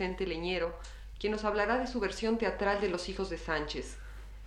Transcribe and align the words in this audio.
Vicente 0.00 0.26
Leñero, 0.26 0.74
quien 1.18 1.30
nos 1.30 1.44
hablará 1.44 1.76
de 1.76 1.86
su 1.86 2.00
versión 2.00 2.38
teatral 2.38 2.80
de 2.80 2.88
Los 2.88 3.10
Hijos 3.10 3.28
de 3.28 3.36
Sánchez. 3.36 3.98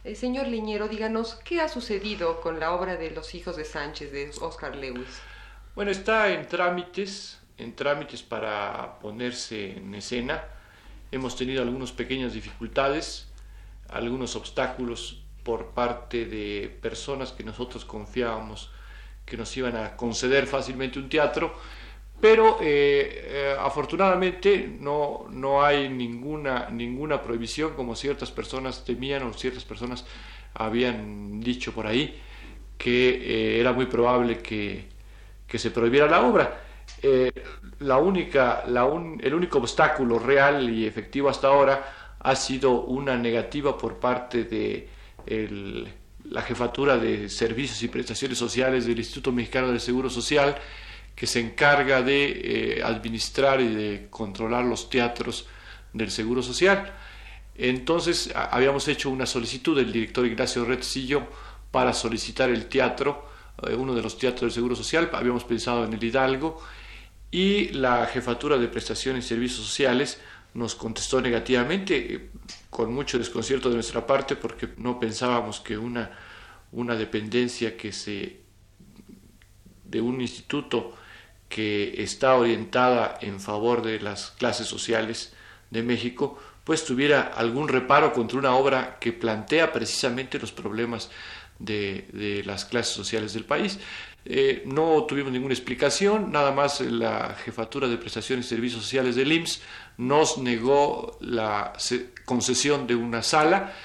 Eh, 0.04 0.16
señor 0.16 0.48
Leñero, 0.48 0.88
díganos, 0.88 1.36
¿qué 1.46 1.62
ha 1.62 1.70
sucedido 1.70 2.42
con 2.42 2.60
la 2.60 2.74
obra 2.74 2.96
de 2.96 3.12
Los 3.12 3.36
Hijos 3.36 3.56
de 3.56 3.64
Sánchez 3.64 4.12
de 4.12 4.32
Oscar 4.42 4.76
Lewis? 4.76 5.22
Bueno, 5.76 5.92
está 5.92 6.30
en 6.30 6.48
trámites, 6.48 7.40
en 7.60 7.76
trámites 7.76 8.24
para 8.24 8.98
ponerse 8.98 9.78
en 9.78 9.94
escena. 9.94 10.44
Hemos 11.12 11.36
tenido 11.36 11.62
algunas 11.62 11.92
pequeñas 11.92 12.34
dificultades, 12.34 13.28
algunos 13.90 14.36
obstáculos 14.36 15.22
por 15.44 15.68
parte 15.76 16.26
de 16.26 16.80
personas 16.82 17.32
que 17.32 17.44
nosotros 17.44 17.86
confiábamos 17.86 18.72
que 19.24 19.38
nos 19.38 19.56
iban 19.56 19.78
a 19.78 19.96
conceder 19.96 20.48
fácilmente 20.48 20.98
un 20.98 21.10
teatro, 21.10 21.56
pero 22.24 22.60
eh, 22.62 23.26
eh, 23.26 23.56
afortunadamente 23.60 24.78
no, 24.80 25.26
no 25.30 25.62
hay 25.62 25.90
ninguna, 25.90 26.70
ninguna 26.70 27.22
prohibición 27.22 27.74
como 27.74 27.98
ciertas 27.98 28.32
personas 28.32 28.86
temían 28.86 29.24
o 29.24 29.34
ciertas 29.34 29.66
personas 29.66 30.06
habían 30.54 31.42
dicho 31.42 31.74
por 31.74 31.86
ahí 31.86 32.18
que 32.78 33.10
eh, 33.10 33.60
era 33.60 33.74
muy 33.74 33.88
probable 33.88 34.38
que, 34.38 34.86
que, 35.46 35.60
se 35.60 35.70
prohibiera 35.72 36.08
la 36.08 36.22
obra. 36.22 36.62
la 37.80 37.98
única, 37.98 38.64
la 38.68 38.86
un, 38.86 39.20
el 39.22 39.34
único 39.34 39.58
obstáculo 39.58 40.18
real 40.18 40.70
y 40.70 40.86
efectivo 40.86 41.28
hasta 41.28 41.50
ahora 41.50 42.16
ha 42.20 42.36
sido 42.38 42.84
una 42.84 43.18
negativa 43.18 43.78
por 43.78 44.00
parte 44.00 44.46
de 44.46 44.88
la 46.24 46.42
jefatura 46.42 46.98
de 46.98 47.28
servicios 47.28 47.84
y 47.84 47.90
prestaciones 47.90 48.38
sociales 48.38 48.86
del 48.86 48.98
Instituto 48.98 49.34
Mexicano 49.34 49.68
del 49.68 49.82
Seguro 49.82 50.10
Social, 50.10 50.56
que 51.16 51.28
se 51.28 51.40
encarga 51.40 52.02
de 52.02 52.78
eh, 52.78 52.84
administrar 52.84 53.62
y 53.62 53.74
de 53.74 54.08
controlar 54.10 54.66
los 54.66 54.90
teatros 54.90 55.48
del 55.94 56.12
Seguro 56.12 56.42
Social. 56.42 56.94
Entonces 57.56 58.32
habíamos 58.36 58.88
hecho 58.88 59.10
una 59.10 59.26
solicitud 59.26 59.78
del 59.78 59.92
director 59.92 60.26
Ignacio 60.26 60.66
Retzillo 60.66 61.28
para 61.72 61.94
solicitar 61.94 62.50
el 62.50 62.66
teatro, 62.66 63.28
eh, 63.68 63.76
uno 63.76 63.94
de 63.94 64.02
los 64.02 64.18
teatros 64.18 64.42
del 64.42 64.52
Seguro 64.52 64.76
Social, 64.76 65.10
habíamos 65.14 65.44
pensado 65.44 65.86
en 65.86 65.94
el 65.94 66.04
Hidalgo, 66.04 66.62
y 67.30 67.70
la 67.70 68.06
jefatura 68.06 68.58
de 68.58 68.68
prestaciones 68.68 69.26
y 69.26 69.28
servicios 69.30 69.66
sociales 69.66 70.20
nos 70.56 70.76
contestó 70.76 71.22
negativamente, 71.22 72.16
eh, 72.16 72.30
con 72.70 72.94
mucho 72.94 73.18
desconcierto 73.18 73.70
de 73.70 73.76
nuestra 73.76 74.06
parte, 74.06 74.36
porque 74.36 74.70
no 74.78 75.00
pensábamos 75.00 75.60
que 75.60 75.78
una, 75.78 76.12
una 76.72 76.96
dependencia 76.96 77.78
que 77.78 77.92
se 77.92 78.42
de 79.86 80.02
un 80.02 80.22
instituto 80.22 80.96
que 81.54 82.02
está 82.02 82.34
orientada 82.34 83.20
en 83.22 83.40
favor 83.40 83.84
de 83.84 84.00
las 84.00 84.32
clases 84.32 84.66
sociales 84.66 85.34
de 85.70 85.84
México, 85.84 86.40
pues 86.64 86.84
tuviera 86.84 87.22
algún 87.22 87.68
reparo 87.68 88.12
contra 88.12 88.40
una 88.40 88.56
obra 88.56 88.98
que 89.00 89.14
plantea 89.14 89.72
precisamente 89.72 90.40
los 90.40 90.52
problemas 90.52 91.12
de, 91.60 92.42
las 92.44 92.66
clases 92.66 92.96
sociales 92.96 93.36
del 93.36 93.46
país. 93.46 93.78
Eh, 94.26 94.64
no 94.66 95.04
tuvimos 95.04 95.32
ninguna 95.32 95.54
explicación, 95.54 96.32
nada 96.32 96.52
más 96.52 96.82
la 96.82 97.36
Jefatura 97.46 97.88
de 97.88 97.98
Prestaciones 97.98 98.48
y 98.48 98.50
Servicios 98.50 98.82
Sociales 98.82 99.16
del 99.16 99.32
IMSS 99.32 99.62
nos 99.98 100.40
negó 100.40 101.20
la 101.22 101.74
concesión 102.26 102.88
de 102.88 102.96
una 102.96 103.22
sala, 103.22 103.76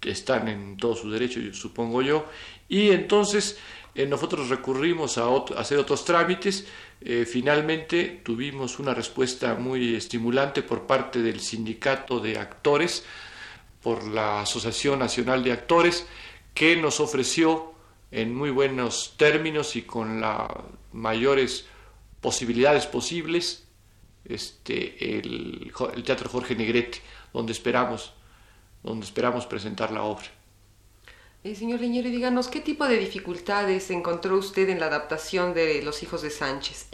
que 0.00 0.10
están 0.10 0.48
en 0.48 0.76
todo 0.76 0.94
su 0.94 1.10
derecho, 1.10 1.40
supongo 1.54 2.02
yo, 2.02 2.26
y 2.68 2.90
entonces 2.90 3.58
eh, 3.94 4.06
nosotros 4.06 4.48
recurrimos 4.48 5.18
a, 5.18 5.28
hacer 5.56 5.78
otros 5.78 6.04
trámites, 6.04 6.66
eh, 7.00 7.26
finalmente 7.30 8.20
tuvimos 8.24 8.78
una 8.78 8.92
respuesta 8.94 9.54
muy 9.54 9.94
estimulante 9.94 10.62
por 10.62 10.86
parte 10.86 11.22
del 11.22 11.40
sindicato 11.40 12.18
de 12.18 12.38
actores, 12.38 13.04
por 13.82 14.04
la 14.06 14.42
Asociación 14.42 14.98
Nacional 14.98 15.44
de 15.44 15.52
Actores, 15.52 16.06
que 16.54 16.76
nos 16.76 17.00
ofreció 17.00 17.74
en 18.10 18.34
muy 18.34 18.50
buenos 18.50 19.14
términos 19.16 19.76
y 19.76 19.82
con 19.82 20.20
las 20.20 20.48
mayores 20.92 21.66
posibilidades 22.20 22.86
posibles 22.86 23.64
este, 24.24 25.18
el, 25.18 25.72
Teatro 26.04 26.30
Jorge 26.30 26.54
Negrete, 26.54 27.02
donde 27.32 27.52
esperamos 27.52 28.12
presentar 29.46 29.90
la 29.90 30.02
obra. 30.02 30.26
Eh, 31.44 31.54
señor 31.54 31.80
Leñero, 31.80 32.08
díganos, 32.08 32.48
¿qué 32.48 32.60
tipo 32.62 32.88
de 32.88 32.96
dificultades 32.96 33.90
encontró 33.90 34.38
usted 34.38 34.66
en 34.70 34.80
la 34.80 34.86
adaptación 34.86 35.52
de 35.52 35.82
Los 35.82 36.02
Hijos 36.02 36.22
de 36.22 36.30
Sánchez? 36.30 36.88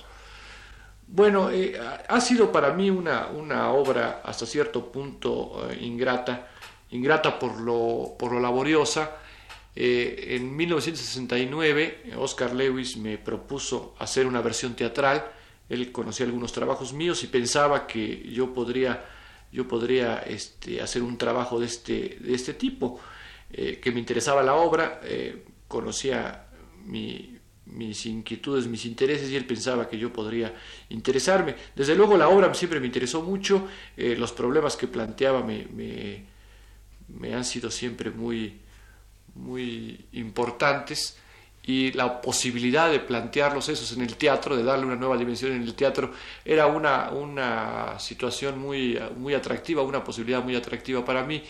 Bueno, 1.06 1.52
eh, 1.52 1.78
ha 2.08 2.20
sido 2.20 2.50
para 2.50 2.72
mí 2.72 2.90
una, 2.90 3.28
una 3.28 3.70
obra 3.70 4.22
hasta 4.24 4.46
cierto 4.46 4.90
punto 4.90 5.70
eh, 5.70 5.78
ingrata, 5.80 6.48
ingrata 6.90 7.38
por 7.38 7.60
lo, 7.60 8.16
por 8.18 8.32
lo 8.32 8.40
laboriosa. 8.40 9.18
En 9.72 10.56
1969, 10.56 12.14
Oscar 12.18 12.52
Lewis 12.52 12.96
me 12.96 13.18
propuso 13.18 13.94
hacer 14.00 14.26
una 14.26 14.40
versión 14.40 14.74
teatral. 14.74 15.30
Él 15.68 15.92
conocía 15.92 16.26
algunos 16.26 16.52
trabajos 16.52 16.92
míos 16.92 17.22
y 17.22 17.28
pensaba 17.28 17.86
que 17.86 18.28
yo 18.32 18.52
podría, 18.52 19.04
yo 19.52 19.68
podría 19.68 20.18
este, 20.18 20.82
hacer 20.82 21.02
un 21.02 21.16
trabajo 21.18 21.60
de 21.60 21.66
este, 21.66 22.18
de 22.20 22.34
este 22.34 22.52
tipo. 22.52 23.00
Eh, 23.52 23.80
que 23.82 23.90
me 23.90 23.98
interesaba 23.98 24.42
la 24.42 24.54
obra, 24.54 25.00
eh, 25.02 25.44
conocía 25.66 26.46
mi, 26.84 27.36
mis 27.66 28.06
inquietudes, 28.06 28.66
mis 28.66 28.84
intereses 28.84 29.30
y 29.30 29.36
él 29.36 29.44
pensaba 29.44 29.88
que 29.88 29.98
yo 29.98 30.12
podría 30.12 30.54
interesarme. 30.88 31.56
Desde 31.74 31.94
luego 31.94 32.16
la 32.16 32.28
obra 32.28 32.52
siempre 32.54 32.80
me 32.80 32.86
interesó 32.86 33.22
mucho, 33.22 33.68
eh, 33.96 34.14
los 34.16 34.32
problemas 34.32 34.76
que 34.76 34.86
planteaba 34.86 35.42
me, 35.42 35.66
me, 35.66 36.24
me, 37.08 37.34
han 37.34 37.44
sido 37.44 37.70
siempre 37.70 38.10
muy, 38.10 38.60
muy 39.34 40.06
importantes 40.12 41.18
y 41.62 41.92
la 41.92 42.20
posibilidad 42.20 42.90
de 42.90 43.00
plantearlos 43.00 43.68
esos 43.68 43.92
en 43.92 44.02
el 44.02 44.16
teatro, 44.16 44.56
de 44.56 44.62
darle 44.62 44.86
una 44.86 44.96
nueva 44.96 45.16
dimensión 45.16 45.52
en 45.52 45.62
el 45.62 45.74
teatro, 45.74 46.12
era 46.44 46.66
una, 46.66 47.10
una 47.10 47.98
situación 47.98 48.58
muy, 48.58 48.98
muy 49.16 49.34
atractiva, 49.34 49.82
una 49.82 50.02
posibilidad 50.02 50.42
muy 50.42 50.56
atractiva 50.56 51.04
para 51.04 51.24
mí. 51.24 51.42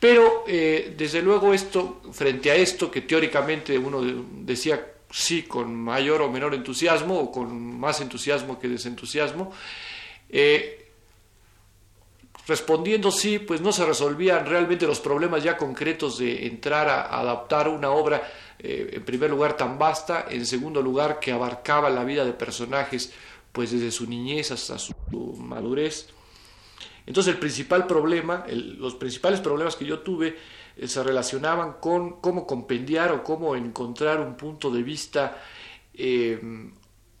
Pero 0.00 0.44
eh, 0.48 0.94
desde 0.96 1.20
luego 1.20 1.52
esto, 1.52 2.00
frente 2.12 2.50
a 2.50 2.54
esto 2.54 2.90
que 2.90 3.02
teóricamente 3.02 3.76
uno 3.76 4.00
decía 4.02 4.94
sí 5.10 5.42
con 5.42 5.74
mayor 5.74 6.22
o 6.22 6.30
menor 6.30 6.54
entusiasmo 6.54 7.18
o 7.20 7.30
con 7.30 7.78
más 7.78 8.00
entusiasmo 8.00 8.58
que 8.58 8.66
desentusiasmo, 8.66 9.52
eh, 10.30 10.88
respondiendo 12.46 13.10
sí, 13.10 13.40
pues 13.40 13.60
no 13.60 13.72
se 13.72 13.84
resolvían 13.84 14.46
realmente 14.46 14.86
los 14.86 15.00
problemas 15.00 15.44
ya 15.44 15.58
concretos 15.58 16.16
de 16.18 16.46
entrar 16.46 16.88
a, 16.88 17.20
adaptar 17.20 17.68
una 17.68 17.90
obra, 17.90 18.26
eh, 18.58 18.92
en 18.94 19.04
primer 19.04 19.28
lugar 19.28 19.54
tan 19.54 19.78
vasta, 19.78 20.28
en 20.30 20.46
segundo 20.46 20.80
lugar 20.80 21.20
que 21.20 21.30
abarcaba 21.30 21.90
la 21.90 22.04
vida 22.04 22.24
de 22.24 22.32
personajes 22.32 23.12
pues 23.52 23.72
desde 23.72 23.90
su 23.90 24.06
niñez 24.06 24.50
hasta 24.52 24.78
su 24.78 24.94
madurez 25.36 26.08
entonces 27.06 27.34
el 27.34 27.40
principal 27.40 27.86
problema, 27.86 28.44
los 28.48 28.94
principales 28.94 29.40
problemas 29.40 29.76
que 29.76 29.84
yo 29.84 30.00
tuve 30.00 30.36
eh, 30.76 30.88
se 30.88 31.02
relacionaban 31.02 31.74
con 31.80 32.20
cómo 32.20 32.46
compendiar 32.46 33.12
o 33.12 33.22
cómo 33.22 33.56
encontrar 33.56 34.20
un 34.20 34.36
punto 34.36 34.70
de 34.70 34.82
vista 34.82 35.42
eh, 35.94 36.40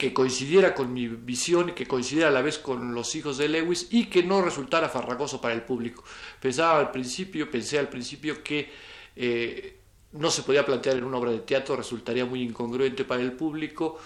que 0.00 0.14
coincidiera 0.14 0.74
con 0.74 0.94
mi 0.94 1.08
visión 1.08 1.68
y 1.68 1.72
que 1.72 1.86
coincidiera 1.86 2.28
a 2.30 2.32
la 2.32 2.40
vez 2.40 2.58
con 2.58 2.94
los 2.94 3.14
hijos 3.14 3.36
de 3.36 3.50
Lewis 3.50 3.88
y 3.90 4.06
que 4.06 4.22
no 4.22 4.40
resultara 4.40 4.88
farragoso 4.88 5.42
para 5.42 5.52
el 5.52 5.60
público. 5.60 6.02
Pensaba 6.40 6.78
al 6.78 6.90
principio, 6.90 7.50
pensé 7.50 7.78
al 7.78 7.90
principio 7.90 8.42
que 8.42 8.70
eh, 9.14 9.78
no 10.12 10.30
se 10.30 10.42
podía 10.42 10.64
plantear 10.64 10.96
en 10.96 11.04
una 11.04 11.18
obra 11.18 11.32
de 11.32 11.40
teatro, 11.40 11.76
resultaría 11.76 12.24
muy 12.24 12.42
incongruente 12.42 13.04
para 13.04 13.20
el 13.20 13.32
público 13.32 13.98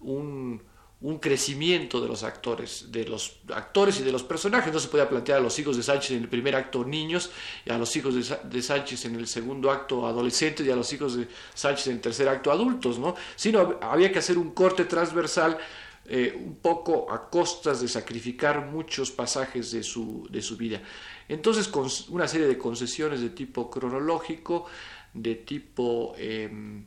un 0.00 0.62
un 1.02 1.18
crecimiento 1.18 2.00
de 2.00 2.06
los 2.06 2.22
actores, 2.22 2.86
de 2.92 3.04
los 3.04 3.40
actores 3.52 3.98
y 3.98 4.04
de 4.04 4.12
los 4.12 4.22
personajes. 4.22 4.72
No 4.72 4.78
se 4.78 4.88
podía 4.88 5.08
plantear 5.08 5.38
a 5.38 5.40
los 5.40 5.58
hijos 5.58 5.76
de 5.76 5.82
Sánchez 5.82 6.12
en 6.12 6.22
el 6.22 6.28
primer 6.28 6.54
acto 6.54 6.84
niños, 6.84 7.30
y 7.64 7.70
a 7.70 7.78
los 7.78 7.94
hijos 7.96 8.14
de, 8.44 8.62
Sánchez 8.62 9.04
en 9.06 9.16
el 9.16 9.26
segundo 9.26 9.70
acto 9.70 10.06
adolescentes, 10.06 10.64
y 10.64 10.70
a 10.70 10.76
los 10.76 10.92
hijos 10.92 11.16
de 11.16 11.26
Sánchez 11.54 11.88
en 11.88 11.94
el 11.94 12.00
tercer 12.00 12.28
acto 12.28 12.52
adultos, 12.52 12.98
¿no? 13.00 13.16
Sino 13.34 13.78
había 13.82 14.12
que 14.12 14.20
hacer 14.20 14.38
un 14.38 14.52
corte 14.52 14.84
transversal 14.84 15.58
eh, 16.06 16.32
un 16.36 16.56
poco 16.56 17.12
a 17.12 17.28
costas 17.28 17.80
de 17.80 17.88
sacrificar 17.88 18.66
muchos 18.66 19.10
pasajes 19.10 19.72
de 19.72 19.82
su, 19.82 20.28
de 20.30 20.40
su 20.40 20.56
vida. 20.56 20.80
Entonces, 21.28 21.66
con 21.66 21.88
una 22.10 22.28
serie 22.28 22.46
de 22.46 22.56
concesiones 22.56 23.20
de 23.20 23.30
tipo 23.30 23.68
cronológico, 23.68 24.66
de 25.14 25.34
tipo 25.34 26.14
em, 26.16 26.84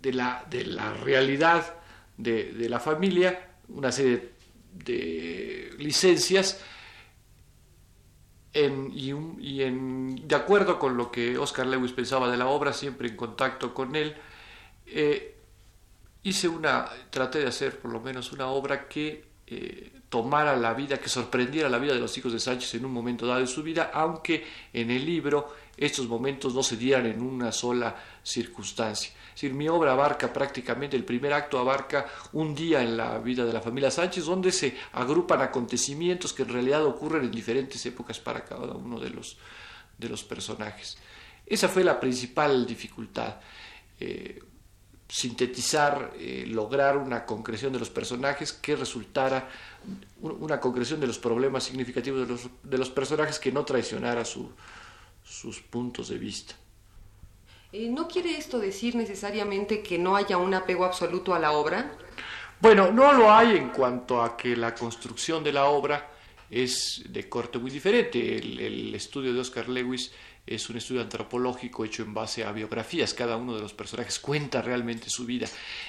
de, 0.00 0.12
la, 0.12 0.44
de 0.48 0.64
la 0.64 0.92
realidad 0.94 1.74
de, 2.18 2.68
la 2.68 2.80
familia, 2.80 3.48
una 3.68 3.90
serie 3.90 4.32
de, 4.72 5.74
licencias, 5.78 6.62
y, 8.54 9.12
de 9.12 10.34
acuerdo 10.34 10.78
con 10.78 10.96
lo 10.96 11.10
que 11.10 11.38
Oscar 11.38 11.66
Lewis 11.66 11.92
pensaba 11.92 12.30
de 12.30 12.36
la 12.36 12.48
obra, 12.48 12.72
siempre 12.72 13.08
en 13.08 13.16
contacto 13.16 13.72
con 13.72 13.94
él, 13.94 14.16
eh, 14.86 15.36
hice 16.22 16.48
una, 16.48 16.86
traté 17.10 17.38
de 17.38 17.46
hacer 17.46 17.78
por 17.78 17.92
lo 17.92 18.00
menos 18.00 18.32
una 18.32 18.48
obra 18.48 18.88
que 18.88 19.24
eh, 19.46 19.92
tomara 20.08 20.56
la 20.56 20.74
vida, 20.74 20.98
que 20.98 21.08
sorprendiera 21.08 21.68
la 21.68 21.78
vida 21.78 21.94
de 21.94 22.00
los 22.00 22.16
hijos 22.18 22.32
de 22.32 22.40
Sánchez 22.40 22.74
en 22.74 22.84
un 22.84 22.92
momento 22.92 23.26
dado 23.26 23.40
de 23.40 23.46
su 23.46 23.62
vida, 23.62 23.90
aunque 23.94 24.44
en 24.72 24.90
el 24.90 25.04
libro 25.04 25.54
estos 25.78 26.08
momentos 26.08 26.54
no 26.54 26.62
se 26.62 26.76
dieran 26.76 27.06
en 27.06 27.22
una 27.22 27.52
sola 27.52 27.96
circunstancia. 28.22 29.12
Es 29.28 29.42
decir, 29.42 29.54
mi 29.54 29.68
obra 29.68 29.92
abarca 29.92 30.32
prácticamente, 30.32 30.96
el 30.96 31.04
primer 31.04 31.32
acto 31.32 31.58
abarca 31.58 32.06
un 32.32 32.54
día 32.54 32.82
en 32.82 32.96
la 32.96 33.18
vida 33.18 33.44
de 33.44 33.52
la 33.52 33.60
familia 33.60 33.90
Sánchez, 33.90 34.24
donde 34.24 34.50
se 34.50 34.76
agrupan 34.92 35.40
acontecimientos 35.40 36.32
que 36.32 36.42
en 36.42 36.48
realidad 36.48 36.84
ocurren 36.84 37.24
en 37.24 37.30
diferentes 37.30 37.84
épocas 37.86 38.18
para 38.18 38.44
cada 38.44 38.74
uno 38.74 38.98
de 38.98 39.10
los, 39.10 39.38
de 39.96 40.08
los 40.08 40.24
personajes. 40.24 40.98
Esa 41.46 41.68
fue 41.68 41.84
la 41.84 42.00
principal 42.00 42.66
dificultad. 42.66 43.36
Eh, 44.00 44.40
sintetizar, 45.08 46.12
eh, 46.18 46.44
lograr 46.46 46.98
una 46.98 47.24
concreción 47.24 47.72
de 47.72 47.78
los 47.78 47.88
personajes 47.88 48.52
que 48.52 48.76
resultara 48.76 49.48
una 50.20 50.60
concreción 50.60 51.00
de 51.00 51.06
los 51.06 51.18
problemas 51.18 51.64
significativos 51.64 52.20
de 52.20 52.26
los, 52.26 52.48
de 52.62 52.78
los 52.78 52.90
personajes 52.90 53.38
que 53.38 53.50
no 53.50 53.64
traicionara 53.64 54.22
sus 55.28 55.60
puntos 55.60 56.08
de 56.08 56.18
vista. 56.18 56.54
Eh, 57.72 57.88
¿No 57.88 58.08
quiere 58.08 58.36
esto 58.36 58.58
decir 58.58 58.94
necesariamente 58.94 59.82
que 59.82 59.98
no 59.98 60.16
haya 60.16 60.38
un 60.38 60.54
apego 60.54 60.84
absoluto 60.84 61.34
a 61.34 61.38
la 61.38 61.52
obra? 61.52 61.96
Bueno, 62.60 62.90
no 62.90 63.12
lo 63.12 63.30
hay 63.30 63.56
en 63.56 63.68
cuanto 63.68 64.22
a 64.22 64.36
que 64.36 64.56
la 64.56 64.74
construcción 64.74 65.44
de 65.44 65.52
la 65.52 65.66
obra 65.66 66.10
es 66.50 67.04
de 67.08 67.28
corte 67.28 67.58
muy 67.58 67.70
diferente. 67.70 68.36
El, 68.36 68.58
el 68.58 68.94
estudio 68.94 69.34
de 69.34 69.40
Oscar 69.40 69.68
Lewis 69.68 70.12
es 70.50 70.68
un 70.70 70.76
estudio 70.76 71.02
antropológico 71.02 71.84
hecho 71.84 72.02
en 72.02 72.14
base 72.14 72.44
a 72.44 72.52
biografías, 72.52 73.14
cada 73.14 73.36
uno 73.36 73.54
de 73.54 73.60
los 73.60 73.72
personajes 73.72 74.18
cuenta 74.18 74.62
realmente 74.62 75.10
su 75.10 75.26
vida. 75.26 75.46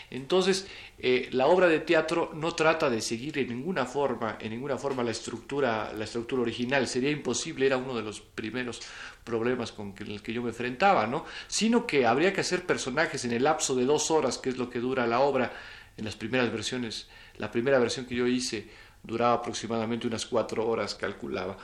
Entonces, 0.09 0.67
eh, 0.97 1.29
la 1.31 1.47
obra 1.47 1.67
de 1.67 1.79
teatro 1.79 2.31
no 2.33 2.53
trata 2.53 2.89
de 2.89 3.01
seguir 3.01 3.37
en 3.37 3.49
ninguna 3.49 3.85
forma, 3.85 4.37
en 4.39 4.51
ninguna 4.51 4.77
forma 4.77 5.03
la 5.03 5.11
estructura, 5.11 5.93
la 5.93 6.03
estructura 6.03 6.41
original, 6.41 6.87
sería 6.87 7.11
imposible, 7.11 7.65
era 7.65 7.77
uno 7.77 7.95
de 7.95 8.03
los 8.03 8.21
primeros 8.21 8.81
problemas 9.23 9.71
con 9.71 9.93
el 9.97 10.21
que 10.21 10.33
yo 10.33 10.41
me 10.41 10.49
enfrentaba, 10.49 11.07
¿no? 11.07 11.25
Sino 11.47 11.85
que 11.85 12.05
habría 12.05 12.33
que 12.33 12.41
hacer 12.41 12.65
personajes 12.65 13.25
en 13.25 13.31
el 13.31 13.43
lapso 13.43 13.75
de 13.75 13.85
dos 13.85 14.11
horas, 14.11 14.37
que 14.37 14.49
es 14.49 14.57
lo 14.57 14.69
que 14.69 14.79
dura 14.79 15.07
la 15.07 15.19
obra 15.19 15.53
en 15.97 16.05
las 16.05 16.15
primeras 16.15 16.51
versiones. 16.51 17.07
La 17.37 17.51
primera 17.51 17.79
versión 17.79 18.05
que 18.05 18.15
yo 18.15 18.27
hice 18.27 18.67
duraba 19.03 19.33
aproximadamente 19.33 20.07
unas 20.07 20.25
cuatro 20.25 20.67
horas, 20.67 20.95
calculaba. 20.95 21.57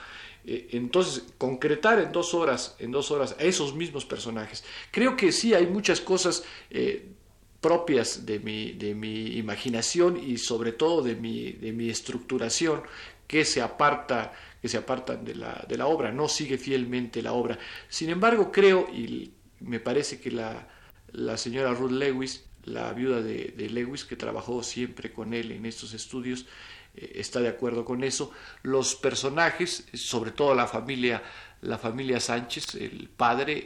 Eh, 0.45 0.69
entonces, 0.71 1.23
concretar 1.37 1.99
en 1.99 2.11
dos 2.11 2.33
horas, 2.33 2.75
en 2.79 2.91
dos 2.91 3.11
horas 3.11 3.35
a 3.39 3.43
esos 3.43 3.73
mismos 3.75 4.05
personajes. 4.05 4.63
Creo 4.91 5.15
que 5.15 5.31
sí 5.31 5.53
hay 5.53 5.67
muchas 5.67 6.01
cosas 6.01 6.43
eh, 6.69 7.07
propias 7.61 8.25
de 8.25 8.39
mi, 8.39 8.73
de 8.73 8.93
mi 8.93 9.37
imaginación 9.37 10.17
y 10.17 10.37
sobre 10.37 10.71
todo 10.71 11.01
de 11.01 11.15
mi, 11.15 11.53
de 11.53 11.71
mi 11.71 11.89
estructuración 11.89 12.83
que 13.27 13.43
se 13.43 13.61
aparta 13.61 14.33
que 14.61 14.69
se 14.69 14.77
apartan 14.77 15.23
de 15.23 15.35
la, 15.35 15.63
de 15.69 15.77
la 15.77 15.85
obra, 15.85 16.11
no 16.11 16.27
sigue 16.27 16.57
fielmente 16.57 17.21
la 17.21 17.33
obra. 17.33 17.59
Sin 17.87 18.09
embargo, 18.09 18.51
creo, 18.51 18.87
y 18.91 19.31
me 19.59 19.79
parece 19.79 20.19
que 20.19 20.31
la, 20.31 20.67
la 21.11 21.37
señora 21.37 21.75
Ruth 21.75 21.91
Lewis, 21.91 22.45
la 22.63 22.91
viuda 22.93 23.21
de, 23.21 23.53
de 23.55 23.69
Lewis, 23.69 24.05
que 24.05 24.15
trabajó 24.15 24.63
siempre 24.63 25.13
con 25.13 25.35
él 25.35 25.51
en 25.51 25.67
estos 25.67 25.93
estudios, 25.93 26.47
está 26.97 27.39
de 27.39 27.49
acuerdo 27.49 27.85
con 27.85 28.03
eso. 28.03 28.31
Los 28.63 28.95
personajes, 28.95 29.85
sobre 29.93 30.31
todo 30.31 30.55
la 30.55 30.67
familia, 30.67 31.21
la 31.61 31.77
familia 31.77 32.19
Sánchez, 32.19 32.75
el 32.75 33.09
padre, 33.09 33.65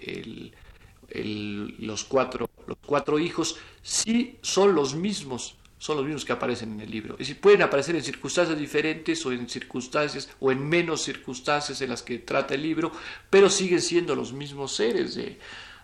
el, 1.12 1.76
los, 1.80 2.04
cuatro, 2.04 2.50
los 2.68 2.78
cuatro 2.86 3.20
hijos, 3.20 3.58
sí 3.81 4.38
son 4.42 4.76
los 4.76 4.96
mismos, 4.96 5.56
son 5.78 5.98
los 5.98 6.06
mismos 6.06 6.26
que 6.26 6.34
aparecen 6.34 6.74
en 6.74 6.81
el 6.81 6.92
libro. 6.92 7.14
Es 7.14 7.20
decir, 7.20 7.40
pueden 7.40 7.62
aparecer 7.62 7.96
en 7.96 8.04
circunstancias 8.04 8.58
diferentes 8.58 9.26
o 9.26 9.32
en 9.32 9.50
circunstancias 9.50 10.30
o 10.40 10.52
en 10.52 10.68
menos 10.68 11.02
circunstancias 11.02 11.82
en 11.82 11.90
las 11.90 12.04
que 12.04 12.20
trata 12.20 12.56
el 12.56 12.64
libro, 12.64 12.92
pero 13.30 13.50
siguen 13.50 13.82
siendo 13.82 14.16
los 14.16 14.34
mismos 14.34 14.75
seres 14.75 15.16
de, 15.16 15.40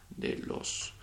de 0.10 0.38
los, 0.40 0.94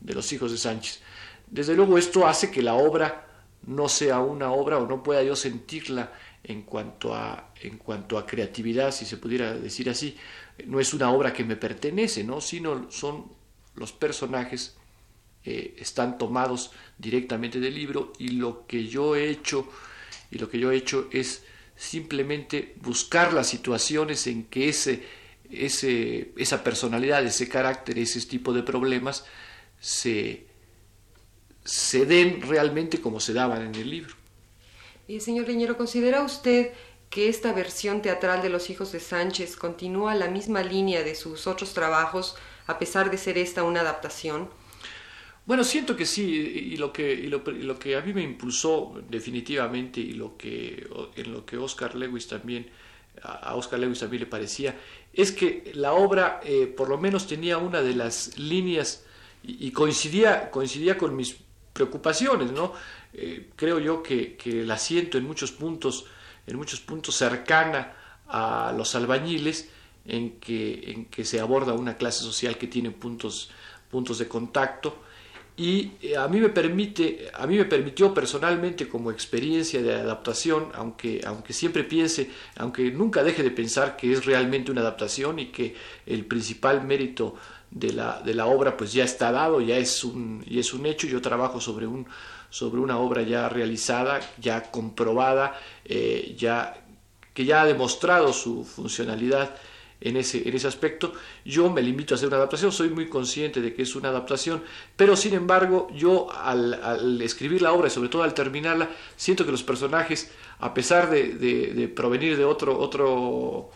de 0.00 0.14
los 0.14 0.32
hijos 0.32 0.50
de 0.50 0.58
Sánchez. 0.58 1.00
Desde 1.46 1.74
luego 1.74 1.98
esto 1.98 2.26
hace 2.26 2.50
que 2.50 2.62
la 2.62 2.74
obra 2.74 3.31
no 3.66 3.88
sea 3.88 4.20
una 4.20 4.52
obra 4.52 4.78
o 4.78 4.86
no 4.86 5.02
pueda 5.02 5.22
yo 5.22 5.36
sentirla 5.36 6.12
en 6.44 6.62
cuanto 6.62 7.14
a, 7.14 7.52
en 7.60 7.78
cuanto 7.78 8.18
a 8.18 8.26
creatividad, 8.26 8.92
si 8.92 9.04
se 9.04 9.16
pudiera 9.16 9.54
decir 9.54 9.88
así, 9.88 10.16
no 10.66 10.80
es 10.80 10.92
una 10.92 11.10
obra 11.10 11.32
que 11.32 11.44
me 11.44 11.56
pertenece, 11.56 12.24
¿no? 12.24 12.40
sino 12.40 12.90
son 12.90 13.26
los 13.74 13.92
personajes 13.92 14.76
eh, 15.44 15.74
están 15.78 16.18
tomados 16.18 16.70
directamente 16.98 17.58
del 17.58 17.74
libro 17.74 18.12
y 18.18 18.28
lo 18.28 18.66
que 18.66 18.86
yo 18.86 19.16
he 19.16 19.28
hecho 19.28 19.68
y 20.30 20.38
lo 20.38 20.48
que 20.48 20.58
yo 20.58 20.70
he 20.70 20.76
hecho 20.76 21.08
es 21.10 21.42
simplemente 21.76 22.74
buscar 22.80 23.32
las 23.32 23.48
situaciones 23.48 24.26
en 24.28 24.44
que 24.44 24.68
ese, 24.68 25.04
ese, 25.50 26.32
esa 26.36 26.62
personalidad, 26.62 27.24
ese 27.24 27.48
carácter, 27.48 27.98
ese 27.98 28.20
tipo 28.26 28.52
de 28.52 28.62
problemas 28.62 29.26
se, 29.80 30.46
se 31.92 32.06
den 32.06 32.40
realmente 32.40 33.02
como 33.02 33.20
se 33.20 33.34
daban 33.34 33.60
en 33.60 33.74
el 33.74 33.90
libro. 33.90 34.14
Y 35.06 35.20
señor 35.20 35.46
Leñero, 35.46 35.76
¿considera 35.76 36.22
usted 36.22 36.72
que 37.10 37.28
esta 37.28 37.52
versión 37.52 38.00
teatral 38.00 38.40
de 38.40 38.48
Los 38.48 38.70
hijos 38.70 38.92
de 38.92 39.00
Sánchez 39.00 39.56
continúa 39.56 40.14
la 40.14 40.28
misma 40.28 40.62
línea 40.62 41.02
de 41.02 41.14
sus 41.14 41.46
otros 41.46 41.74
trabajos, 41.74 42.34
a 42.66 42.78
pesar 42.78 43.10
de 43.10 43.18
ser 43.18 43.36
esta 43.36 43.62
una 43.62 43.80
adaptación? 43.80 44.48
Bueno, 45.44 45.64
siento 45.64 45.94
que 45.94 46.06
sí, 46.06 46.24
y 46.72 46.76
lo 46.78 46.94
que, 46.94 47.12
y 47.12 47.26
lo, 47.26 47.78
que 47.78 47.94
a 47.94 48.00
mí 48.00 48.14
me 48.14 48.22
impulsó 48.22 48.94
definitivamente, 49.10 50.00
y 50.00 50.14
lo 50.14 50.38
que, 50.38 50.88
en 51.14 51.30
lo 51.30 51.44
que 51.44 51.58
Oscar 51.58 51.94
Lewis 51.94 52.26
también, 52.26 52.70
a 53.22 53.54
Oscar 53.54 53.78
Lewis 53.78 53.98
también 53.98 54.20
le 54.20 54.28
parecía, 54.28 54.78
es 55.12 55.30
que 55.30 55.72
la 55.74 55.92
obra 55.92 56.40
eh, 56.42 56.72
por 56.74 56.88
lo 56.88 56.96
menos 56.96 57.26
tenía 57.26 57.58
una 57.58 57.82
de 57.82 57.94
las 57.94 58.38
líneas 58.38 59.04
y, 59.42 59.66
y 59.66 59.72
coincidía, 59.72 60.50
coincidía 60.50 60.96
con 60.96 61.14
mis 61.14 61.36
preocupaciones, 61.72 62.52
¿no? 62.52 62.72
Eh, 63.12 63.50
creo 63.56 63.78
yo 63.78 64.02
que, 64.02 64.36
la 64.66 64.78
siento 64.78 65.18
en 65.18 65.24
muchos 65.24 65.52
puntos, 65.52 66.06
en 66.46 66.56
muchos 66.56 66.80
puntos 66.80 67.16
cercana 67.16 67.94
a 68.28 68.74
los 68.76 68.94
albañiles, 68.94 69.68
en 70.04 70.40
que, 70.40 70.92
en 70.92 71.04
que 71.06 71.24
se 71.24 71.40
aborda 71.40 71.74
una 71.74 71.96
clase 71.96 72.24
social 72.24 72.58
que 72.58 72.66
tiene 72.66 72.90
puntos, 72.90 73.50
puntos 73.90 74.18
de 74.18 74.26
contacto 74.28 74.98
y 75.56 75.92
eh, 76.00 76.16
a 76.16 76.28
mí 76.28 76.40
me 76.40 76.48
permite 76.48 77.30
a 77.34 77.46
mí 77.46 77.56
me 77.56 77.66
permitió 77.66 78.14
personalmente 78.14 78.88
como 78.88 79.10
experiencia 79.10 79.82
de 79.82 79.94
adaptación 79.94 80.70
aunque 80.74 81.20
aunque 81.26 81.52
siempre 81.52 81.84
piense 81.84 82.30
aunque 82.56 82.90
nunca 82.90 83.22
deje 83.22 83.42
de 83.42 83.50
pensar 83.50 83.96
que 83.96 84.12
es 84.12 84.24
realmente 84.24 84.70
una 84.72 84.80
adaptación 84.80 85.38
y 85.38 85.46
que 85.46 85.74
el 86.06 86.24
principal 86.24 86.84
mérito 86.86 87.36
de 87.72 87.92
la, 87.92 88.20
de 88.20 88.34
la 88.34 88.46
obra 88.46 88.76
pues 88.76 88.92
ya 88.92 89.04
está 89.04 89.32
dado, 89.32 89.60
ya 89.60 89.76
es 89.78 90.04
un, 90.04 90.44
y 90.46 90.58
es 90.58 90.74
un 90.74 90.86
hecho, 90.86 91.06
yo 91.06 91.20
trabajo 91.20 91.60
sobre, 91.60 91.86
un, 91.86 92.06
sobre 92.50 92.80
una 92.80 92.98
obra 92.98 93.22
ya 93.22 93.48
realizada, 93.48 94.20
ya 94.38 94.70
comprobada, 94.70 95.58
eh, 95.84 96.34
ya, 96.38 96.84
que 97.32 97.44
ya 97.44 97.62
ha 97.62 97.66
demostrado 97.66 98.32
su 98.32 98.64
funcionalidad 98.64 99.56
en 100.02 100.16
ese, 100.16 100.46
en 100.46 100.54
ese 100.54 100.68
aspecto. 100.68 101.14
Yo 101.44 101.70
me 101.70 101.80
limito 101.80 102.12
a 102.12 102.16
hacer 102.16 102.28
una 102.28 102.36
adaptación, 102.36 102.72
soy 102.72 102.90
muy 102.90 103.08
consciente 103.08 103.60
de 103.62 103.72
que 103.72 103.82
es 103.82 103.96
una 103.96 104.10
adaptación, 104.10 104.62
pero 104.94 105.16
sin 105.16 105.32
embargo 105.32 105.88
yo 105.94 106.30
al, 106.30 106.74
al 106.74 107.22
escribir 107.22 107.62
la 107.62 107.72
obra 107.72 107.86
y 107.86 107.90
sobre 107.90 108.10
todo 108.10 108.22
al 108.22 108.34
terminarla, 108.34 108.90
siento 109.16 109.46
que 109.46 109.52
los 109.52 109.62
personajes, 109.62 110.30
a 110.58 110.74
pesar 110.74 111.08
de, 111.08 111.34
de, 111.34 111.72
de 111.72 111.88
provenir 111.88 112.36
de 112.36 112.44
otro, 112.44 112.78
otro 112.78 113.70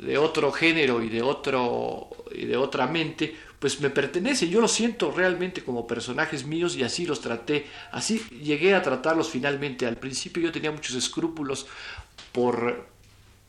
de 0.00 0.18
otro 0.18 0.52
género 0.52 1.02
y 1.02 1.08
de, 1.08 1.22
otro, 1.22 2.08
y 2.34 2.44
de 2.44 2.56
otra 2.56 2.86
mente, 2.86 3.34
pues 3.58 3.80
me 3.80 3.90
pertenece, 3.90 4.48
yo 4.48 4.60
los 4.60 4.72
siento 4.72 5.10
realmente 5.10 5.62
como 5.64 5.86
personajes 5.86 6.46
míos 6.46 6.76
y 6.76 6.82
así 6.82 7.06
los 7.06 7.20
traté, 7.20 7.66
así 7.90 8.18
llegué 8.42 8.74
a 8.74 8.82
tratarlos 8.82 9.30
finalmente. 9.30 9.86
Al 9.86 9.96
principio 9.96 10.42
yo 10.42 10.52
tenía 10.52 10.70
muchos 10.70 10.94
escrúpulos 10.94 11.66
por, 12.32 12.86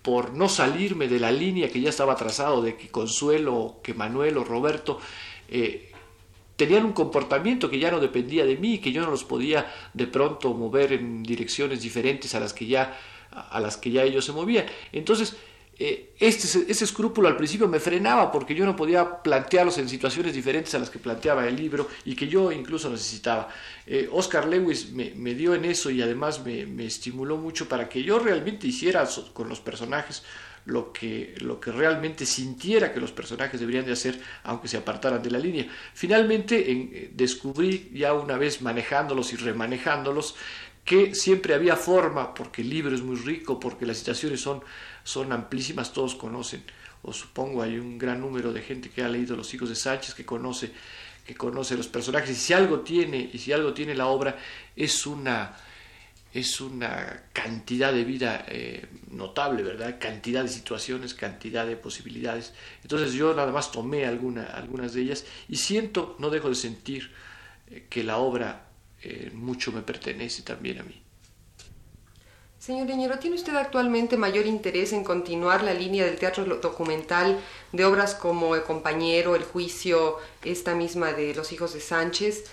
por 0.02 0.34
no 0.34 0.48
salirme 0.48 1.08
de 1.08 1.20
la 1.20 1.32
línea 1.32 1.70
que 1.70 1.82
ya 1.82 1.90
estaba 1.90 2.16
trazado, 2.16 2.62
de 2.62 2.78
que 2.78 2.90
Consuelo, 2.90 3.80
que 3.84 3.94
Manuel 3.94 4.38
o 4.38 4.44
Roberto 4.44 5.00
eh, 5.50 5.92
tenían 6.56 6.86
un 6.86 6.94
comportamiento 6.94 7.70
que 7.70 7.80
ya 7.80 7.92
no 7.92 8.00
dependía 8.00 8.46
de 8.46 8.58
mí, 8.58 8.80
que 8.80 8.92
yo 8.92 9.04
no 9.04 9.12
los 9.12 9.24
podía 9.24 9.72
de 9.94 10.08
pronto 10.08 10.54
mover 10.54 10.94
en 10.94 11.22
direcciones 11.24 11.82
diferentes 11.82 12.34
a 12.34 12.40
las 12.40 12.54
que 12.54 12.66
ya, 12.66 12.98
a 13.32 13.60
las 13.60 13.78
que 13.78 13.92
ya 13.92 14.04
ellos 14.04 14.26
se 14.26 14.32
movían. 14.32 14.66
Entonces, 14.92 15.36
eh, 15.80 16.14
este, 16.20 16.72
ese 16.72 16.84
escrúpulo 16.86 17.28
al 17.28 17.38
principio 17.38 17.68
me 17.68 17.80
frenaba 17.80 18.32
porque 18.32 18.56
yo 18.56 18.66
no 18.66 18.76
podía 18.76 19.22
plantearlos 19.22 19.78
en 19.78 19.88
situaciones 19.88 20.34
diferentes 20.34 20.74
a 20.74 20.80
las 20.80 20.90
que 20.90 20.98
planteaba 20.98 21.48
el 21.48 21.56
libro 21.56 21.88
y 22.04 22.16
que 22.16 22.28
yo 22.28 22.52
incluso 22.52 22.90
necesitaba. 22.90 23.50
Eh, 23.86 24.10
Oscar 24.12 24.48
Lewis 24.48 24.92
me, 24.92 25.36
dio 25.36 25.54
en 25.54 25.66
eso 25.66 25.92
y 25.92 26.02
además 26.02 26.44
me, 26.44 26.86
estimuló 26.86 27.38
mucho 27.38 27.70
para 27.70 27.88
que 27.88 28.02
yo 28.02 28.18
realmente 28.18 28.66
hiciera 28.68 29.08
con 29.34 29.50
los 29.50 29.60
personajes 29.60 30.24
lo 30.68 30.92
que, 30.92 31.34
lo 31.40 31.62
que 31.62 31.72
realmente 31.72 32.26
sintiera 32.26 32.94
que 32.94 33.00
los 33.00 33.14
personajes 33.14 33.60
deberían 33.60 33.86
de 33.86 33.94
hacer, 33.94 34.20
aunque 34.44 34.68
se 34.68 34.78
apartaran 34.78 35.24
de 35.24 35.32
la 35.32 35.40
línea. 35.40 35.66
Finalmente 35.94 36.72
eh, 36.72 37.12
descubrí, 37.14 37.90
ya 37.94 38.14
una 38.14 38.38
vez 38.38 38.62
manejándolos 38.62 39.32
y 39.32 39.38
remanejándolos, 39.38 40.36
que 40.88 41.14
siempre 41.14 41.54
había 41.54 41.76
forma, 41.76 42.34
porque 42.34 42.64
el 42.64 42.70
libro 42.70 42.96
es 42.96 43.02
muy 43.04 43.18
rico, 43.18 43.60
porque 43.60 43.86
las 43.86 43.98
situaciones 43.98 44.42
son 44.42 44.64
son 45.08 45.32
amplísimas, 45.32 45.94
todos 45.94 46.16
conocen, 46.16 46.64
o 47.02 47.14
supongo 47.14 47.62
hay 47.62 47.78
un 47.78 47.98
gran 47.98 48.20
número 48.20 48.52
de 48.52 48.62
gente 48.62 48.90
que 48.90 49.02
ha 49.04 49.08
leído 49.08 49.38
Los 49.38 49.54
hijos 49.54 49.70
de 49.70 49.76
Sánchez, 49.76 50.14
que 50.14 50.26
conoce, 50.26 50.74
que 51.26 51.34
conoce 51.34 51.78
los 51.78 51.88
personajes, 51.88 52.32
y 52.32 52.36
si 52.36 52.52
algo 52.52 52.82
tiene, 52.82 53.30
y 53.32 53.38
si 53.38 53.54
algo 53.54 53.74
tiene 53.74 53.96
la 53.96 54.08
obra, 54.08 54.38
es 54.76 55.06
una, 55.08 55.56
es 56.34 56.60
una 56.60 57.24
cantidad 57.32 57.94
de 57.94 58.04
vida 58.04 58.46
eh, 58.50 58.86
notable, 59.12 59.64
¿verdad? 59.64 59.98
Cantidad 59.98 60.44
de 60.44 60.50
situaciones, 60.50 61.14
cantidad 61.14 61.66
de 61.66 61.78
posibilidades. 61.78 62.54
Entonces 62.84 63.14
yo 63.14 63.34
nada 63.34 63.54
más 63.54 63.72
tomé 63.72 64.06
alguna, 64.06 64.44
algunas 64.44 64.94
de 64.94 65.04
ellas 65.04 65.26
y 65.48 65.56
siento, 65.56 66.18
no 66.20 66.30
dejo 66.30 66.50
de 66.50 66.56
sentir 66.56 67.12
eh, 67.72 67.88
que 67.90 68.04
la 68.04 68.18
obra 68.18 68.67
eh, 69.02 69.32
mucho 69.34 69.72
me 69.72 69.82
pertenece 69.82 70.44
también 70.44 70.80
a 70.80 70.84
mí. 70.84 71.02
Señor 72.60 72.88
Leñero, 72.88 73.20
¿tiene 73.20 73.36
usted 73.36 73.56
actualmente 73.56 74.18
mayor 74.18 74.46
interés 74.46 74.92
en 74.92 75.04
continuar 75.04 75.64
la 75.64 75.74
línea 75.74 76.06
del 76.06 76.18
teatro 76.18 76.44
documental 76.44 77.40
de 77.72 77.86
obras 77.86 78.16
como 78.16 78.56
El 78.56 78.64
compañero, 78.64 79.36
El 79.36 79.44
juicio, 79.44 80.18
esta 80.44 80.74
misma 80.74 81.14
de 81.14 81.36
Los 81.36 81.52
hijos 81.52 81.74
de 81.74 81.80
Sánchez? 81.80 82.46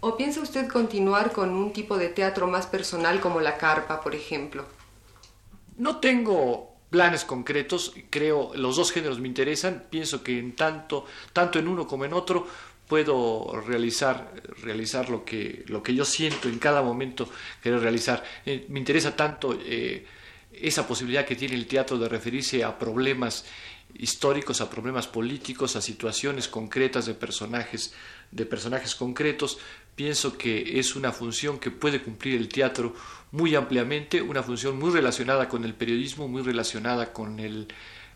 ¿O 0.00 0.16
piensa 0.16 0.40
usted 0.40 0.68
continuar 0.68 1.32
con 1.32 1.50
un 1.50 1.72
tipo 1.72 1.98
de 1.98 2.08
teatro 2.08 2.46
más 2.46 2.66
personal 2.66 3.20
como 3.20 3.40
La 3.40 3.58
Carpa, 3.58 4.00
por 4.00 4.14
ejemplo? 4.14 4.64
No 5.76 5.98
tengo 5.98 6.76
planes 6.90 7.24
concretos, 7.24 7.94
creo 8.10 8.52
los 8.54 8.76
dos 8.76 8.92
géneros 8.92 9.20
me 9.20 9.28
interesan, 9.28 9.84
pienso 9.90 10.22
que 10.22 10.38
en 10.38 10.54
tanto, 10.54 11.04
tanto 11.32 11.58
en 11.58 11.68
uno 11.68 11.86
como 11.86 12.04
en 12.04 12.12
otro 12.12 12.46
puedo 12.88 13.60
realizar, 13.66 14.32
realizar 14.62 15.10
lo, 15.10 15.24
que, 15.24 15.64
lo 15.66 15.82
que 15.82 15.94
yo 15.94 16.04
siento 16.04 16.48
en 16.48 16.58
cada 16.58 16.82
momento 16.82 17.28
querer 17.62 17.80
realizar. 17.80 18.24
Eh, 18.46 18.66
me 18.68 18.78
interesa 18.78 19.14
tanto 19.14 19.58
eh, 19.62 20.06
esa 20.52 20.86
posibilidad 20.86 21.26
que 21.26 21.36
tiene 21.36 21.54
el 21.54 21.66
teatro 21.66 21.98
de 21.98 22.08
referirse 22.08 22.64
a 22.64 22.78
problemas 22.78 23.44
históricos, 23.94 24.60
a 24.60 24.70
problemas 24.70 25.06
políticos, 25.06 25.76
a 25.76 25.82
situaciones 25.82 26.48
concretas 26.48 27.06
de 27.06 27.14
personajes, 27.14 27.94
de 28.30 28.46
personajes 28.46 28.94
concretos. 28.94 29.58
Pienso 29.94 30.38
que 30.38 30.78
es 30.78 30.96
una 30.96 31.12
función 31.12 31.58
que 31.58 31.70
puede 31.70 32.02
cumplir 32.02 32.36
el 32.36 32.48
teatro 32.48 32.94
muy 33.32 33.54
ampliamente, 33.54 34.22
una 34.22 34.42
función 34.42 34.78
muy 34.78 34.90
relacionada 34.90 35.48
con 35.48 35.64
el 35.64 35.74
periodismo, 35.74 36.28
muy 36.28 36.42
relacionada 36.42 37.12
con 37.12 37.38
el, 37.40 37.68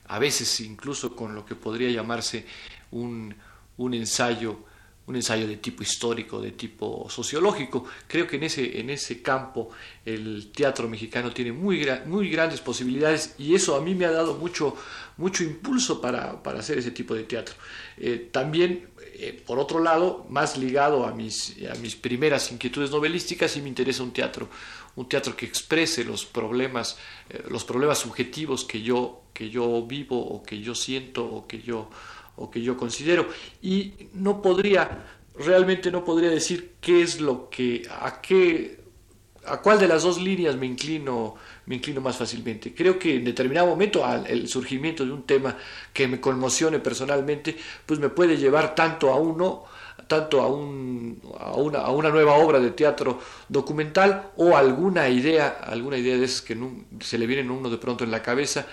a 0.07 0.19
veces 0.19 0.61
incluso 0.61 1.15
con 1.15 1.35
lo 1.35 1.45
que 1.45 1.55
podría 1.55 1.91
llamarse 1.91 2.47
un, 2.91 3.35
un 3.77 3.95
ensayo, 3.95 4.65
un 5.07 5.17
ensayo 5.17 5.47
de 5.47 5.57
tipo 5.57 5.83
histórico, 5.83 6.41
de 6.41 6.53
tipo 6.53 7.07
sociológico. 7.09 7.85
Creo 8.07 8.27
que 8.27 8.37
en 8.37 8.45
ese, 8.45 8.81
en 8.81 8.91
ese 8.91 9.23
campo 9.23 9.71
el 10.05 10.53
teatro 10.53 10.89
mexicano 10.89 11.33
tiene 11.33 11.53
muy, 11.53 11.87
muy 12.07 12.31
grandes 12.31 12.61
posibilidades 12.61 13.35
y 13.39 13.55
eso 13.55 13.77
a 13.77 13.81
mí 13.81 13.95
me 13.95 14.05
ha 14.05 14.13
dado 14.13 14.35
mucho, 14.35 14.77
mucho 15.17 15.43
impulso 15.43 16.01
para, 16.01 16.41
hacer 16.59 16.79
ese 16.79 16.91
tipo 16.91 17.15
de 17.15 17.25
teatro. 17.25 17.55
Eh, 17.97 18.29
también, 18.31 18.89
eh, 19.15 19.43
por 19.47 19.59
otro 19.59 19.81
lado, 19.81 20.27
más 20.29 20.57
ligado 20.57 21.07
a 21.07 21.13
mis, 21.13 21.57
a 21.71 21.75
mis 21.77 21.97
primeras 21.97 22.51
inquietudes 22.53 22.91
novelísticas, 22.91 23.57
y 23.57 23.63
me 23.63 23.69
interesa 23.69 24.03
un 24.03 24.13
teatro, 24.13 24.49
un 24.97 25.09
teatro 25.09 25.37
que 25.37 25.47
exprese 25.47 26.05
los 26.05 26.25
problemas, 26.25 26.99
eh, 27.29 27.43
los 27.49 27.65
problemas 27.65 27.99
subjetivos 27.99 28.65
que 28.65 28.83
yo, 28.83 29.23
que 29.33 29.51
yo 29.51 29.83
vivo 29.87 30.19
o 30.21 30.43
que 30.43 30.61
yo 30.61 30.75
siento 30.75 31.25
o 31.25 31.47
que 31.47 31.61
yo 31.61 31.91
o 32.37 32.51
que 32.51 32.63
yo 32.63 32.77
considero. 32.77 33.27
Y 33.61 33.95
no 34.15 34.43
podría, 34.43 35.05
realmente 35.37 35.91
no 35.91 36.05
podría 36.05 36.31
decir 36.31 36.75
qué 36.81 37.03
es 37.03 37.21
lo 37.21 37.49
que, 37.51 37.83
a 38.01 38.21
qué, 38.21 38.81
a 39.45 39.61
cuál 39.61 39.79
de 39.79 39.89
las 39.89 40.03
dos 40.03 40.21
líneas 40.21 40.57
me 40.57 40.67
inclino, 40.67 41.35
me 41.67 41.77
inclino 41.77 42.01
más 42.01 42.17
fácilmente. 42.17 42.75
Creo 42.75 42.99
que 42.99 43.17
en 43.17 43.25
determinado 43.25 43.67
momento 43.67 44.05
el 44.27 44.49
surgimiento 44.49 45.05
de 45.05 45.13
un 45.13 45.25
tema 45.25 45.57
que 45.93 46.09
me 46.09 46.21
conmocione 46.21 46.79
personalmente, 46.79 47.57
pues 47.87 47.99
me 47.99 48.09
puede 48.09 48.37
llevar 48.37 48.75
tanto 48.75 49.11
a 49.11 49.17
uno, 49.17 49.65
tanto 50.07 50.41
a, 50.41 50.49
un, 50.49 51.21
a, 51.39 51.53
una, 51.53 51.81
a 51.81 51.91
una 51.91 52.11
nueva 52.11 52.35
obra 52.35 52.61
de 52.61 52.71
teatro 52.71 53.21
documental 53.49 54.31
o 54.37 54.57
alguna 54.57 55.09
idea, 55.09 55.61
alguna 55.65 55.99
idea 55.99 56.17
de 56.17 56.25
esas 56.25 56.43
que 56.43 56.57
se 57.01 57.19
le 57.19 57.27
vienen 57.27 57.49
a 57.49 57.53
uno 57.53 57.71
de 57.71 57.79
pronto 57.79 58.05
en 58.05 58.11
la 58.11 58.23
cabeza, 58.23 58.67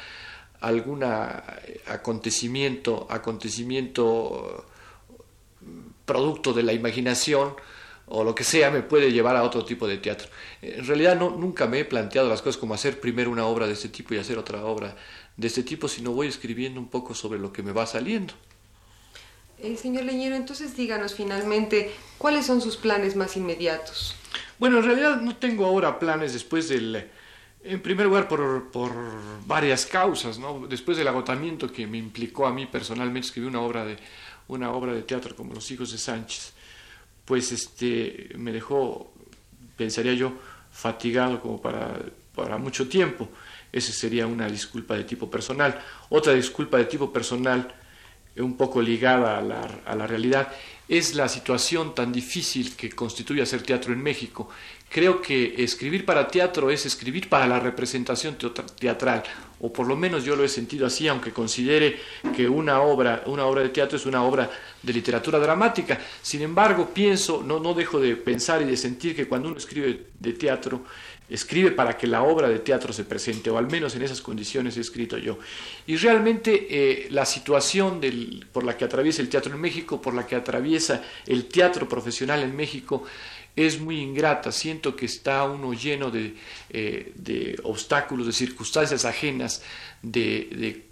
algún 0.61 1.03
acontecimiento, 1.03 3.07
acontecimiento 3.09 4.65
producto 6.05 6.53
de 6.53 6.63
la 6.63 6.73
imaginación 6.73 7.53
o 8.07 8.23
lo 8.23 8.33
que 8.33 8.43
sea 8.43 8.71
me 8.71 8.81
puede 8.81 9.11
llevar 9.11 9.35
a 9.35 9.43
otro 9.43 9.63
tipo 9.63 9.87
de 9.87 9.97
teatro. 9.97 10.27
En 10.61 10.85
realidad 10.85 11.15
no, 11.15 11.29
nunca 11.29 11.67
me 11.67 11.79
he 11.79 11.85
planteado 11.85 12.27
las 12.27 12.41
cosas 12.41 12.57
como 12.57 12.73
hacer 12.73 12.99
primero 12.99 13.29
una 13.29 13.45
obra 13.45 13.67
de 13.67 13.73
este 13.73 13.89
tipo 13.89 14.13
y 14.13 14.17
hacer 14.17 14.37
otra 14.37 14.65
obra 14.65 14.95
de 15.37 15.47
este 15.47 15.63
tipo, 15.63 15.87
sino 15.87 16.11
voy 16.11 16.27
escribiendo 16.27 16.79
un 16.79 16.89
poco 16.89 17.13
sobre 17.13 17.39
lo 17.39 17.53
que 17.53 17.61
me 17.61 17.71
va 17.71 17.85
saliendo. 17.85 18.33
Eh, 19.61 19.77
señor 19.77 20.05
Leñero, 20.05 20.35
entonces 20.35 20.75
díganos 20.75 21.13
finalmente, 21.13 21.91
¿cuáles 22.17 22.45
son 22.45 22.61
sus 22.61 22.77
planes 22.77 23.15
más 23.15 23.37
inmediatos? 23.37 24.15
Bueno, 24.57 24.79
en 24.79 24.85
realidad 24.85 25.21
no 25.21 25.35
tengo 25.35 25.65
ahora 25.65 25.99
planes 25.99 26.33
después 26.33 26.69
del, 26.69 27.09
en 27.63 27.81
primer 27.81 28.05
lugar, 28.05 28.27
por, 28.27 28.71
por, 28.71 28.91
varias 29.45 29.85
causas, 29.85 30.39
¿no? 30.39 30.65
Después 30.67 30.97
del 30.97 31.07
agotamiento 31.07 31.71
que 31.71 31.85
me 31.87 31.97
implicó 31.97 32.47
a 32.47 32.53
mí 32.53 32.65
personalmente 32.65 33.27
escribir 33.27 33.49
una 33.49 33.61
obra 33.61 33.85
de, 33.85 33.97
una 34.47 34.71
obra 34.71 34.93
de 34.93 35.03
teatro 35.03 35.35
como 35.35 35.53
Los 35.53 35.69
hijos 35.71 35.91
de 35.91 35.97
Sánchez, 35.97 36.53
pues 37.25 37.51
este, 37.51 38.29
me 38.37 38.51
dejó, 38.51 39.11
pensaría 39.77 40.13
yo, 40.13 40.33
fatigado 40.71 41.41
como 41.41 41.61
para, 41.61 41.99
para 42.33 42.57
mucho 42.57 42.87
tiempo. 42.87 43.29
Esa 43.71 43.91
sería 43.91 44.25
una 44.25 44.47
disculpa 44.47 44.95
de 44.95 45.03
tipo 45.03 45.29
personal. 45.29 45.79
Otra 46.09 46.33
disculpa 46.33 46.77
de 46.77 46.85
tipo 46.85 47.11
personal, 47.13 47.73
un 48.41 48.57
poco 48.57 48.81
ligada 48.81 49.37
a 49.37 49.41
la, 49.41 49.61
a 49.85 49.95
la 49.95 50.07
realidad, 50.07 50.49
es 50.87 51.13
la 51.13 51.27
situación 51.27 51.93
tan 51.93 52.11
difícil 52.11 52.75
que 52.75 52.89
constituye 52.91 53.41
hacer 53.41 53.61
teatro 53.61 53.93
en 53.93 54.01
México 54.01 54.49
creo 54.89 55.21
que 55.21 55.63
escribir 55.63 56.03
para 56.05 56.27
teatro 56.27 56.69
es 56.71 56.85
escribir 56.85 57.29
para 57.29 57.47
la 57.47 57.59
representación 57.59 58.37
teatral, 58.79 59.23
o 59.59 59.71
por 59.71 59.87
lo 59.87 59.95
menos 59.95 60.23
yo 60.23 60.35
lo 60.35 60.43
he 60.43 60.49
sentido 60.49 60.87
así, 60.87 61.07
aunque 61.07 61.31
considere 61.31 61.99
que 62.35 62.49
una 62.49 62.81
obra, 62.81 63.23
una 63.27 63.45
obra 63.45 63.61
de 63.61 63.69
teatro 63.69 63.97
es 63.97 64.05
una 64.05 64.23
obra 64.23 64.49
de 64.81 64.93
literatura 64.93 65.37
dramática. 65.37 65.99
Sin 66.21 66.41
embargo, 66.41 66.89
pienso, 66.93 67.43
no, 67.45 67.59
no 67.59 67.73
dejo 67.73 67.99
de 67.99 68.15
pensar 68.15 68.61
y 68.61 68.65
de 68.65 68.77
sentir 68.77 69.15
que 69.15 69.27
cuando 69.27 69.49
uno 69.49 69.57
escribe 69.57 70.07
de 70.19 70.33
teatro, 70.33 70.83
escribe 71.29 71.71
para 71.71 71.97
que 71.97 72.07
la 72.07 72.23
obra 72.23 72.49
de 72.49 72.59
teatro 72.59 72.91
se 72.93 73.03
presente, 73.03 73.49
o 73.49 73.57
al 73.57 73.67
menos 73.67 73.95
en 73.95 74.01
esas 74.01 74.21
condiciones 74.21 74.77
he 74.77 74.81
escrito 74.81 75.17
yo. 75.17 75.39
Y 75.85 75.97
realmente 75.97 76.67
eh, 76.69 77.07
la 77.11 77.25
situación 77.25 78.01
por 78.51 78.63
la 78.63 78.75
que 78.77 78.85
atraviesa 78.85 79.21
el 79.21 79.29
teatro 79.29 79.53
en 79.53 79.61
México, 79.61 80.01
por 80.01 80.13
la 80.13 80.25
que 80.25 80.35
atraviesa 80.35 81.03
el 81.25 81.45
teatro 81.45 81.87
profesional 81.87 82.41
en 82.43 82.55
México, 82.55 83.03
es 83.55 83.79
muy 83.79 83.99
ingrata. 83.99 84.51
Siento 84.51 84.95
que 84.95 85.05
está 85.05 85.43
uno 85.43 85.73
lleno 85.73 86.11
de, 86.11 86.35
eh, 86.69 87.57
obstáculos, 87.63 88.25
de 88.25 88.33
circunstancias 88.33 89.05
ajenas, 89.05 89.63
de, 90.01 90.85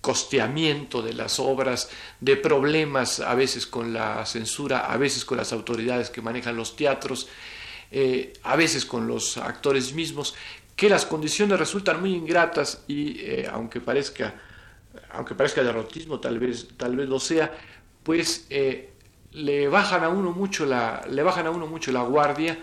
costeamiento 0.00 1.02
de 1.02 1.12
las 1.12 1.40
obras, 1.40 1.90
de 2.20 2.36
problemas 2.36 3.18
a 3.18 3.34
veces 3.34 3.66
con 3.66 3.92
la 3.92 4.24
censura, 4.26 4.86
a 4.92 4.96
veces 4.96 5.24
con 5.24 5.36
las 5.36 5.52
autoridades 5.52 6.08
que 6.08 6.22
manejan 6.22 6.56
los 6.56 6.76
teatros, 6.76 7.28
eh, 7.90 8.32
a 8.42 8.56
veces 8.56 8.84
con 8.84 9.06
los 9.06 9.36
actores 9.38 9.94
mismos, 9.94 10.34
que 10.76 10.88
las 10.88 11.06
condiciones 11.06 11.58
resultan 11.58 12.00
muy 12.00 12.14
ingratas 12.14 12.84
y 12.86 13.18
eh, 13.20 13.48
aunque 13.50 13.80
parezca 13.80 14.42
aunque 15.10 15.34
parezca 15.34 15.62
derrotismo, 15.62 16.18
tal 16.18 16.38
vez, 16.38 16.68
tal 16.76 16.96
vez 16.96 17.08
lo 17.08 17.20
sea, 17.20 17.56
pues 18.02 18.46
eh, 18.50 18.90
le 19.32 19.68
bajan 19.68 20.02
a 20.02 20.08
uno 20.08 20.32
mucho 20.32 20.66
la, 20.66 21.06
le 21.08 21.22
bajan 21.22 21.46
a 21.46 21.50
uno 21.50 21.66
mucho 21.66 21.92
la 21.92 22.02
guardia, 22.02 22.58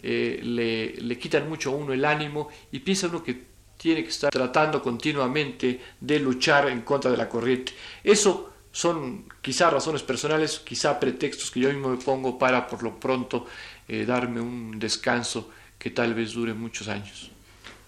le, 0.00 0.92
le, 0.92 1.18
quitan 1.18 1.48
mucho 1.48 1.70
a 1.70 1.74
uno 1.74 1.92
el 1.92 2.04
ánimo 2.04 2.48
y 2.70 2.80
piensa 2.80 3.08
uno 3.08 3.22
que 3.22 3.48
tiene 3.78 4.02
que 4.02 4.10
estar 4.10 4.30
tratando 4.30 4.82
continuamente 4.82 5.80
de 6.00 6.18
luchar 6.20 6.68
en 6.68 6.82
contra 6.82 7.10
de 7.10 7.16
la 7.16 7.28
corriente. 7.28 7.72
Eso 8.04 8.52
son 8.70 9.24
quizá 9.40 9.70
razones 9.70 10.02
personales, 10.02 10.60
quizá 10.60 11.00
pretextos 11.00 11.50
que 11.50 11.60
yo 11.60 11.68
mismo 11.68 11.88
me 11.88 11.96
pongo 11.96 12.38
para 12.38 12.66
por 12.66 12.82
lo 12.82 12.98
pronto 13.00 13.46
eh, 13.88 14.04
darme 14.04 14.40
un 14.40 14.78
descanso 14.78 15.50
que 15.78 15.90
tal 15.90 16.14
vez 16.14 16.32
dure 16.32 16.54
muchos 16.54 16.88
años. 16.88 17.30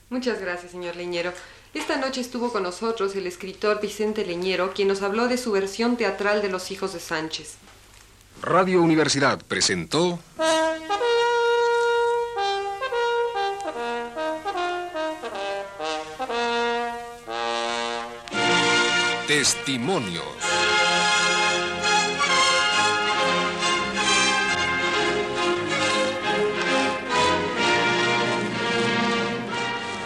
Muchas 0.09 0.40
gracias, 0.40 0.73
señor 0.73 0.97
Leñero. 0.97 1.33
Esta 1.73 1.97
noche 1.97 2.21
estuvo 2.21 2.50
con 2.50 2.64
nosotros 2.64 3.14
el 3.14 3.26
escritor 3.26 3.80
Vicente 3.80 4.25
Leñero, 4.25 4.73
quien 4.73 4.88
nos 4.88 5.02
habló 5.02 5.28
de 5.28 5.38
su 5.38 5.52
versión 5.52 5.97
teatral 5.97 6.42
de 6.42 6.49
Los 6.49 6.71
Hijos 6.73 6.95
de 6.95 7.00
Sánchez. 7.00 7.57
Radio 8.42 8.83
Universidad 8.83 9.40
presentó... 9.47 10.19
Testimonios. 19.28 20.25